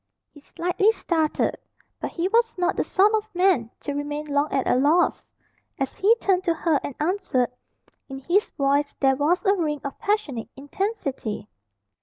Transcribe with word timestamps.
He 0.33 0.39
slightly 0.39 0.91
started. 0.93 1.59
But 1.99 2.09
he 2.09 2.27
was 2.27 2.55
not 2.57 2.75
the 2.75 2.83
sort 2.83 3.13
of 3.13 3.35
man 3.35 3.69
to 3.81 3.93
remain 3.93 4.25
long 4.25 4.51
at 4.51 4.67
a 4.67 4.73
loss. 4.75 5.27
As 5.77 5.93
he 5.93 6.15
turned 6.15 6.43
to 6.45 6.55
her 6.55 6.79
and 6.83 6.95
answered, 6.99 7.51
in 8.09 8.17
his 8.21 8.47
voice 8.57 8.95
there 8.99 9.15
was 9.15 9.45
a 9.45 9.53
ring 9.53 9.79
of 9.83 9.99
passionate 9.99 10.49
intensity. 10.55 11.47